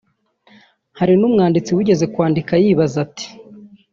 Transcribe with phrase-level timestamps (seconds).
[0.99, 3.27] Hari n’umwanditsi wigeze kwandika yibaza ati